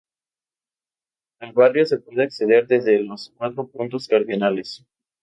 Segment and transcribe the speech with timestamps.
[1.41, 4.83] Al barrio se puede acceder desde los cuatro puntos cardinales.